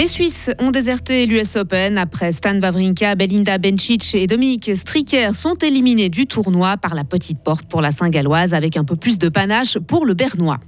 [0.00, 5.56] Les Suisses ont déserté l'US Open après Stan Wawrinka, Belinda Bencic et Dominique Stricker sont
[5.56, 9.28] éliminés du tournoi par la petite porte pour la Saint-Galloise avec un peu plus de
[9.28, 10.58] panache pour le Bernois.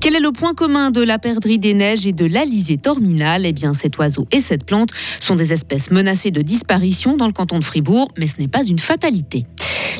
[0.00, 3.44] Quel est le point commun de la perdrix des neiges et de l'alizé torminal?
[3.44, 7.32] Eh bien, cet oiseau et cette plante sont des espèces menacées de disparition dans le
[7.32, 9.46] canton de Fribourg, mais ce n'est pas une fatalité.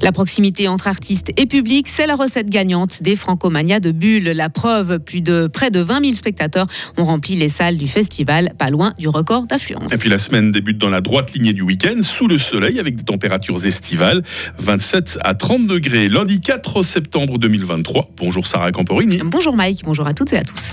[0.02, 4.30] La proximité entre artistes et public, c'est la recette gagnante des Francomania de Bulle.
[4.30, 8.54] La preuve, plus de près de 20 000 spectateurs ont rempli les salles du festival,
[8.58, 9.92] pas loin du record d'affluence.
[9.92, 12.96] Et puis la semaine débute dans la droite lignée du week-end, sous le soleil, avec
[12.96, 14.22] des températures estivales,
[14.58, 16.08] 27 à 30 degrés.
[16.08, 18.10] Lundi 4 septembre 2023.
[18.16, 19.20] Bonjour Sarah Camporini.
[19.24, 20.72] Bonjour Mike, bonjour à toutes et à tous.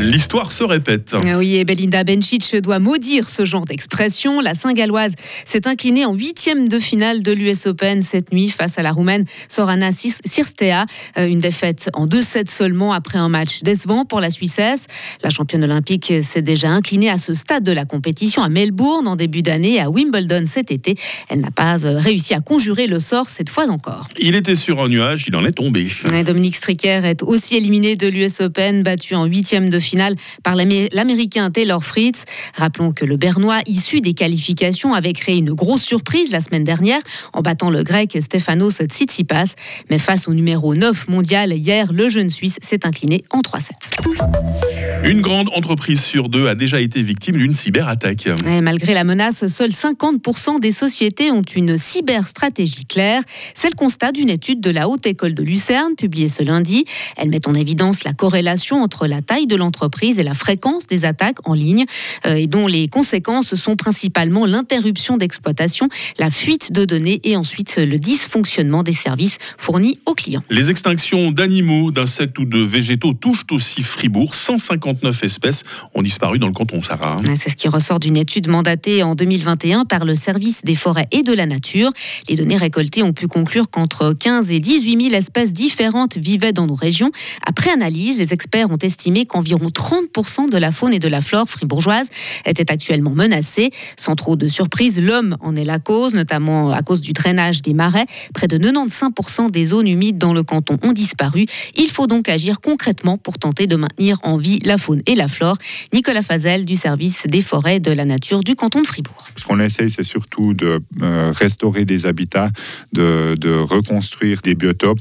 [0.00, 1.14] L'histoire se répète.
[1.14, 4.40] Ah oui, et Belinda Bencic doit maudire ce genre d'expression.
[4.40, 8.82] La Saint-Galloise s'est inclinée en huitième de finale de l'US Open cette nuit face à
[8.82, 10.86] la Roumaine Sorana Sirstea.
[11.18, 14.86] Euh, une défaite en 2-7 seulement après un match décevant pour la Suissesse.
[15.24, 19.16] La championne olympique s'est déjà inclinée à ce stade de la compétition à Melbourne en
[19.16, 20.94] début d'année et à Wimbledon cet été.
[21.28, 24.06] Elle n'a pas euh, réussi à conjurer le sort cette fois encore.
[24.20, 25.88] Il était sur un nuage, il en est tombé.
[26.24, 30.54] Dominique Stricker est aussi éliminé de l'US Open, battu en huitième de finale finale par
[30.54, 32.24] l'Américain Taylor Fritz.
[32.54, 37.00] Rappelons que le Bernois, issu des qualifications, avait créé une grosse surprise la semaine dernière
[37.32, 39.54] en battant le Grec Stefanos Tsitsipas.
[39.90, 44.67] Mais face au numéro 9 mondial, hier, le jeune Suisse s'est incliné en 3-7.
[45.04, 48.28] Une grande entreprise sur deux a déjà été victime d'une cyberattaque.
[48.62, 53.22] malgré la menace, seuls 50% des sociétés ont une cyberstratégie claire.
[53.54, 56.84] C'est le constat d'une étude de la Haute École de Lucerne publiée ce lundi.
[57.16, 61.04] Elle met en évidence la corrélation entre la taille de l'entreprise et la fréquence des
[61.04, 61.84] attaques en ligne
[62.26, 67.76] euh, et dont les conséquences sont principalement l'interruption d'exploitation, la fuite de données et ensuite
[67.76, 70.42] le dysfonctionnement des services fournis aux clients.
[70.50, 74.34] Les extinctions d'animaux, d'insectes ou de végétaux touchent aussi Fribourg.
[74.34, 75.64] 150 59 espèces
[75.94, 77.20] ont disparu dans le canton Sarah.
[77.34, 81.22] C'est ce qui ressort d'une étude mandatée en 2021 par le service des forêts et
[81.22, 81.92] de la nature.
[82.28, 86.66] Les données récoltées ont pu conclure qu'entre 15 et 18 000 espèces différentes vivaient dans
[86.66, 87.10] nos régions.
[87.46, 91.48] Après analyse, les experts ont estimé qu'environ 30% de la faune et de la flore
[91.48, 92.08] fribourgeoise
[92.46, 93.70] étaient actuellement menacées.
[93.98, 97.74] Sans trop de surprise, l'homme en est la cause, notamment à cause du drainage des
[97.74, 98.06] marais.
[98.32, 101.44] Près de 95% des zones humides dans le canton ont disparu.
[101.76, 105.28] Il faut donc agir concrètement pour tenter de maintenir en vie la faune et la
[105.28, 105.56] flore.
[105.92, 109.24] Nicolas Fazel du service des forêts de la nature du canton de Fribourg.
[109.36, 112.50] Ce qu'on essaye, c'est surtout de euh, restaurer des habitats,
[112.92, 115.00] de, reconstruire des biotopes,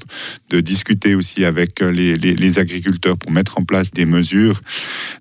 [0.49, 4.61] de discuter aussi avec les, agriculteurs pour mettre en place des mesures.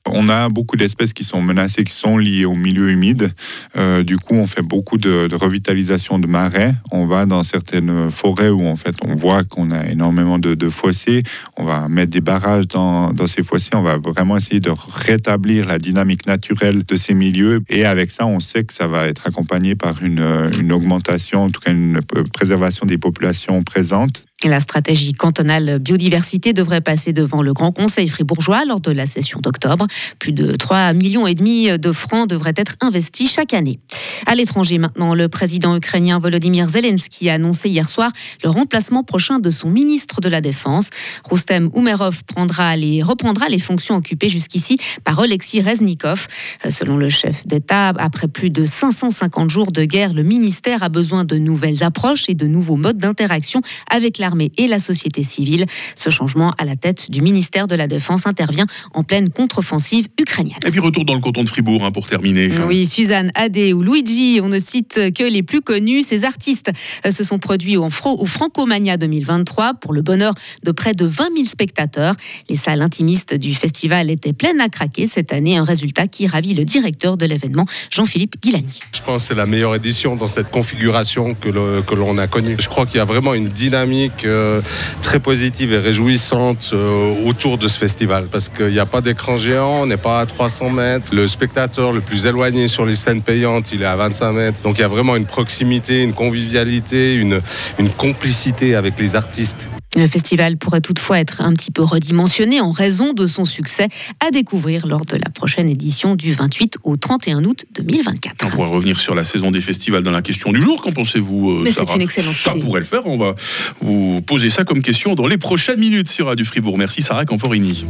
[0.06, 3.33] On a beaucoup d'espèces qui sont menacées, qui sont liées au milieu humide.
[3.77, 6.75] Euh, du coup, on fait beaucoup de, revitalisation de marais.
[6.91, 11.22] On va dans certaines forêts où en fait on voit qu'on a énormément de, fossés.
[11.56, 13.71] On va mettre des barrages dans, dans ces fossés.
[13.75, 17.61] On va vraiment de rétablir la dynamique naturelle de ces milieux.
[17.69, 20.25] Et avec ça, on sait que ça va être accompagné par une,
[20.59, 22.01] une augmentation, en tout cas une
[22.33, 24.26] préservation des populations présentes.
[24.45, 29.41] La stratégie cantonale biodiversité devrait passer devant le Grand Conseil fribourgeois lors de la session
[29.41, 29.87] d'octobre.
[30.21, 33.81] Plus de 3 millions et demi de francs devraient être investis chaque année.
[34.27, 38.11] À l'étranger maintenant, le président ukrainien Volodymyr Zelensky a annoncé hier soir
[38.45, 40.91] le remplacement prochain de son ministre de la Défense.
[41.31, 46.27] Rustem Umerov prendra les, reprendra les fonctions occupées jusqu'ici par Oleksiy Reznikov.
[46.69, 51.25] Selon le chef d'État, après plus de 550 jours de guerre, le ministère a besoin
[51.25, 55.67] de nouvelles approches et de nouveaux modes d'interaction avec l'armée et la société civile.
[55.95, 60.59] Ce changement à la tête du ministère de la Défense intervient en pleine contre-offensive ukrainienne.
[60.67, 62.51] Et puis retour dans le canton de Fribourg hein, pour terminer.
[62.67, 66.03] Oui, Suzanne, Adé ou Luigi, on ne cite que les plus connus.
[66.03, 66.73] Ces artistes
[67.05, 71.29] euh, se sont produits au, au Francomania 2023 pour le bonheur de près de 20
[71.35, 72.15] 000 spectateurs.
[72.49, 76.55] Les salles intimistes du festival étaient pleines à craquer cette année, un résultat qui ravit
[76.55, 78.81] le directeur de l'événement, Jean-Philippe Guilani.
[78.93, 82.57] Je pense que c'est la meilleure édition dans cette configuration que l'on a connue.
[82.59, 84.60] Je crois qu'il y a vraiment une dynamique euh,
[85.03, 89.36] très positive et réjouissante euh, autour de ce festival parce qu'il n'y a pas d'écran
[89.36, 91.15] géant, on n'est pas à 300 mètres.
[91.15, 94.63] Le spectateur le plus éloigné sur les scènes payantes, il est à 25 mètres.
[94.63, 97.41] Donc il y a vraiment une proximité, une convivialité, une,
[97.78, 99.68] une complicité avec les artistes.
[99.97, 103.89] Le festival pourrait toutefois être un petit peu redimensionné en raison de son succès
[104.21, 108.34] à découvrir lors de la prochaine édition du 28 au 31 août 2024.
[108.45, 110.83] On pourrait revenir sur la saison des festivals dans la question du jour.
[110.83, 113.07] Qu'en pensez-vous euh, C'est une excellente Ça pourrait le faire.
[113.07, 113.34] On va
[113.81, 116.77] vous poser ça comme question dans les prochaines minutes sur Radio Fribourg.
[116.77, 117.87] Merci Sarah Camporini.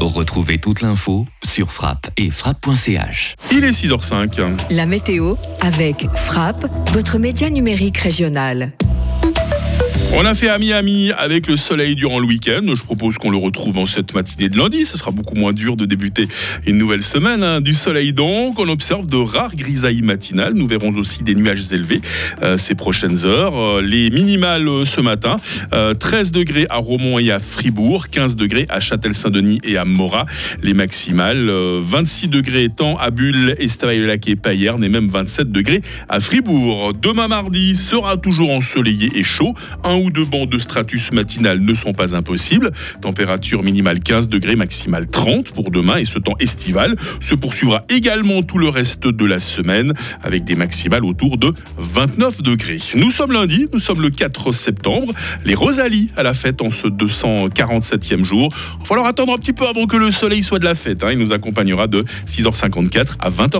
[0.00, 3.36] Retrouvez toute l'info sur frappe et frappe.ch.
[3.52, 4.40] Il est 6h05.
[4.70, 8.72] La météo avec Frappe, votre média numérique régional.
[10.16, 12.62] On a fait à Miami avec le soleil durant le week-end.
[12.74, 14.84] Je propose qu'on le retrouve en cette matinée de lundi.
[14.84, 16.26] Ce sera beaucoup moins dur de débuter
[16.66, 17.44] une nouvelle semaine.
[17.44, 17.60] hein.
[17.60, 20.54] Du soleil donc, on observe de rares grisailles matinales.
[20.54, 22.00] Nous verrons aussi des nuages élevés
[22.42, 23.56] euh, ces prochaines heures.
[23.56, 25.36] Euh, les minimales euh, ce matin,
[25.72, 30.26] euh, 13 degrés à Romont et à Fribourg, 15 degrés à Châtel-Saint-Denis et à Morat.
[30.62, 35.80] Les maximales, euh, 26 degrés tant à Bulle, Estavayer-le-Lac et Payerne et même 27 degrés
[36.08, 36.92] à Fribourg.
[37.00, 39.54] Demain mardi sera toujours ensoleillé et chaud.
[39.98, 42.70] Ou deux bancs de stratus matinal ne sont pas impossibles.
[43.00, 48.42] Température minimale 15 degrés, maximale 30 pour demain et ce temps estival se poursuivra également
[48.42, 49.92] tout le reste de la semaine
[50.22, 52.80] avec des maximales autour de 29 degrés.
[52.94, 55.12] Nous sommes lundi, nous sommes le 4 septembre.
[55.44, 58.48] Les Rosalie à la fête en ce 247e jour.
[58.76, 61.02] Il va falloir attendre un petit peu avant que le soleil soit de la fête.
[61.04, 61.10] hein.
[61.12, 63.56] Il nous accompagnera de 6h54 à 20h.